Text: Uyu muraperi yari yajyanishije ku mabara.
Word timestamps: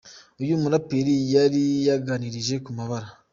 Uyu 0.41 0.61
muraperi 0.61 1.13
yari 1.33 1.61
yajyanishije 1.87 2.55
ku 2.63 2.69
mabara. 2.77 3.07